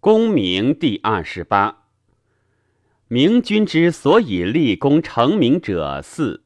[0.00, 1.86] 功名第二十八。
[3.08, 6.44] 明君之所以立功成名者四：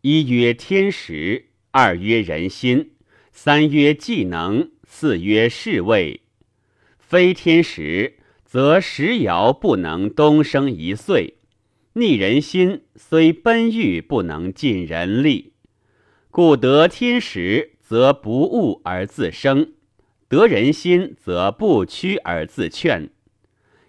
[0.00, 2.92] 一曰天时，二曰人心，
[3.32, 6.22] 三曰技能，四曰侍卫。
[6.98, 8.16] 非天时，
[8.46, 11.34] 则时爻不能东升一岁；
[11.92, 15.52] 逆人心，虽奔欲不能尽人力。
[16.30, 19.74] 故得天时，则不误而自生。
[20.28, 23.10] 得人心，则不屈而自劝；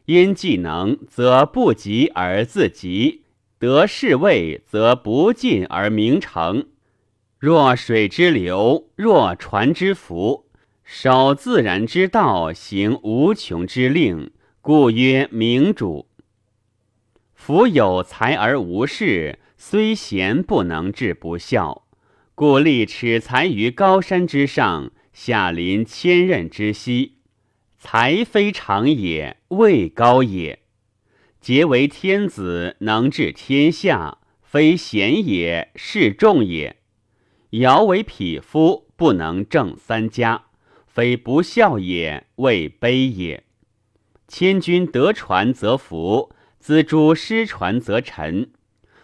[0.05, 3.21] 因技能，则不急而自急；
[3.57, 6.67] 得侍卫，则不进而名成。
[7.39, 10.45] 若水之流，若船之浮，
[10.83, 16.07] 守自然之道，行无穷之令，故曰明主。
[17.33, 21.83] 夫有才而无事，虽贤不能治不孝，
[22.35, 24.91] 故立耻才于高山之上。
[25.19, 27.13] 下临千仞之溪，
[27.79, 30.59] 才非常也，位高也。
[31.41, 36.77] 皆为天子，能治天下，非贤也，是众也。
[37.49, 40.45] 尧为匹夫，不能正三家，
[40.85, 43.43] 非不孝也，位卑也。
[44.27, 48.51] 千军得船则福，资铢失船则沉，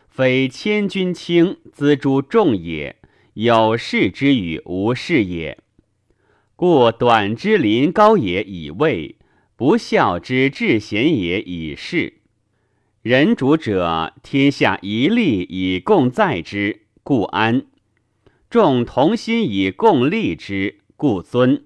[0.08, 2.98] 非千军轻，资铢重也，
[3.34, 5.58] 有事之与无事也。
[6.56, 9.18] 故短之临高也以位，
[9.56, 12.22] 不孝之至贤也以事。
[13.02, 17.64] 人主者，天下一利以共在之，故安；
[18.50, 21.66] 众同心以共利之，故尊。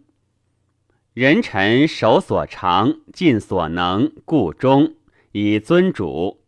[1.14, 4.96] 人臣守所长，尽所能，故忠，
[5.34, 6.40] 以尊主。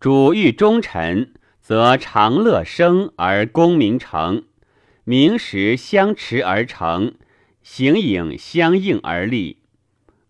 [0.00, 4.44] 主欲忠臣，则长乐生而功名成，
[5.04, 7.14] 名实相持而成。
[7.70, 9.58] 形影相应而立，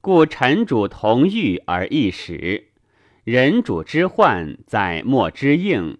[0.00, 2.70] 故臣主同欲而异始。
[3.22, 5.98] 人主之患在莫之应，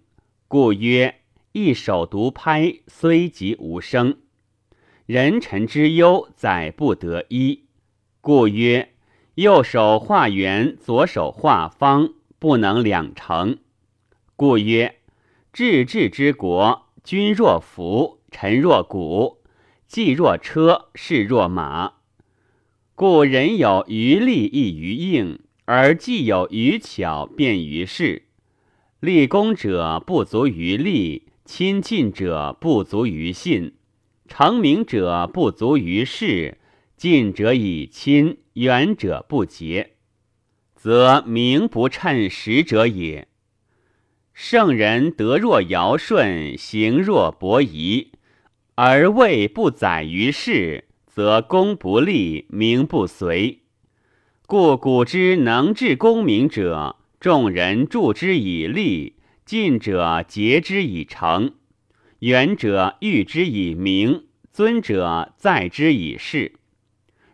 [0.49, 1.21] 故曰
[1.53, 4.17] 一手独拍，虽极无声。
[5.05, 7.63] 人臣之忧在不得一，
[8.19, 8.89] 故曰
[9.35, 13.57] 右手画圆，左手画方，不能两成。
[14.35, 14.97] 故曰
[15.53, 19.38] 治治之国，君若服，臣若鼓。
[19.89, 21.93] 既若车，势若马，
[22.93, 28.27] 故人有余力易于应，而既有余巧便于事。
[28.99, 33.73] 立功者不足于力，亲近者不足于信，
[34.27, 36.59] 成名者不足于事，
[36.95, 39.95] 近者以亲，远者不结，
[40.75, 43.27] 则名不称实者也。
[44.35, 48.11] 圣人德若尧舜，行若伯夷。
[48.81, 53.59] 而位不载于世，则功不立，名不随。
[54.47, 61.55] 故古之能治功名者，众人助之以立，近者结之以诚，
[62.19, 64.23] 远者誉之以名，
[64.53, 66.53] 尊者载之以事。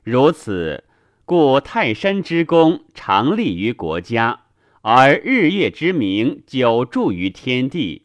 [0.02, 0.86] 如此，
[1.26, 4.46] 故泰山之功常立于国家，
[4.82, 8.05] 而日月之名久著于天地。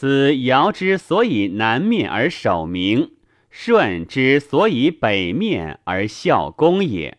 [0.00, 3.10] 此尧之所以南面而守名，
[3.50, 7.17] 舜之所以北面而效公也。